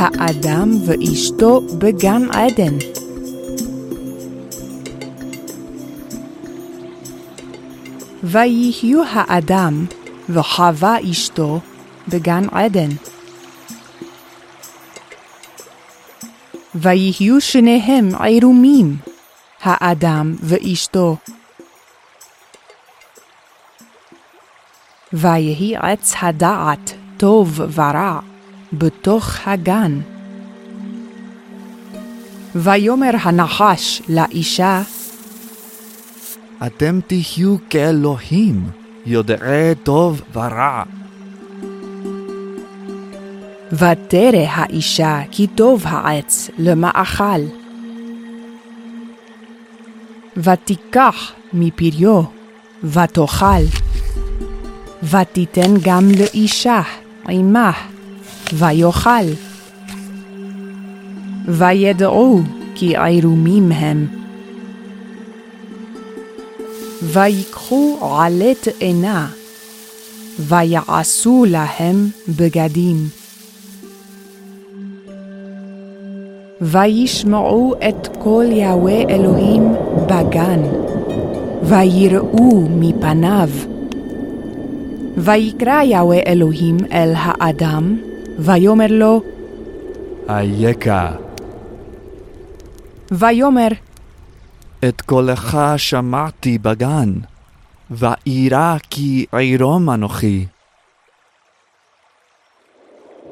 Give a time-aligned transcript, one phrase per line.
[0.00, 2.76] האדם ואשתו בגן עדן.
[8.22, 9.86] ויהיו האדם
[10.28, 11.60] וחווה אשתו
[12.08, 12.88] בגן עדן.
[16.74, 18.96] ויהיו שניהם עירומים,
[19.62, 21.16] האדם ואשתו.
[25.12, 28.29] ויהי עץ הדעת טוב ורע
[28.72, 30.00] בתוך הגן.
[32.54, 34.82] ויאמר הנחש לאישה,
[36.66, 38.70] אתם תהיו כאלוהים,
[39.06, 40.82] יודעי טוב ורע.
[43.72, 47.40] ותרא האישה כי טוב העץ למאכל.
[50.36, 52.22] ותיקח מפריו,
[52.84, 53.64] ותאכל.
[55.02, 56.82] ותיתן גם לאישה
[57.28, 57.72] עמה,
[58.52, 59.26] ויאכל.
[61.48, 62.40] וידעו
[62.74, 64.06] כי עירומים הם.
[67.02, 69.28] ויקחו עלה תאנה,
[70.38, 72.96] ויעשו להם בגדים.
[76.60, 79.72] וישמעו את קול יהוה אלוהים
[80.06, 80.62] בגן,
[81.62, 83.48] ויראו מפניו.
[85.16, 87.96] ויקרא יהוה אלוהים אל האדם,
[88.38, 89.22] ויאמר לו,
[90.28, 91.12] אייכה,
[93.10, 93.68] ויאמר,
[94.88, 97.12] את קולך שמעתי בגן,
[97.90, 100.46] ואירא כי עירום אנוכי.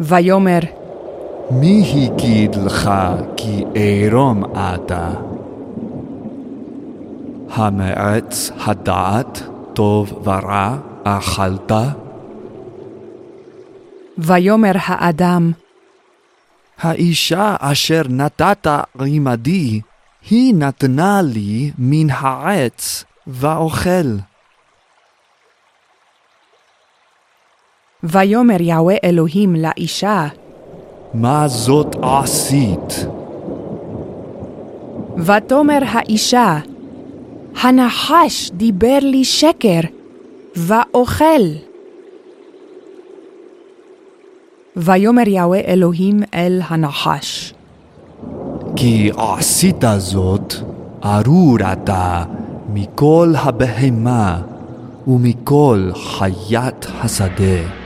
[0.00, 0.60] ויאמר,
[1.50, 2.90] מי הגיד לך
[3.36, 5.10] כי עירום אתה?
[7.50, 11.72] המעץ הדעת טוב ורע אכלת?
[14.18, 15.52] ויאמר האדם,
[16.78, 18.66] האישה אשר נתת
[19.00, 19.80] עמדי,
[20.30, 24.16] היא נתנה לי מן העץ, ואוכל.
[28.02, 30.26] ויאמר יהוה אלוהים לאישה,
[31.14, 33.06] מה זאת עשית?
[35.18, 36.58] ותאמר האישה,
[37.62, 39.80] הנחש דיבר לי שקר,
[40.56, 41.65] ואוכל.
[44.76, 47.54] ויאמר יהוה אלוהים אל הנחש,
[48.76, 50.54] כי עשית זאת,
[51.04, 52.24] ארור אתה
[52.72, 54.40] מכל הבהמה
[55.06, 57.85] ומכל חיית השדה.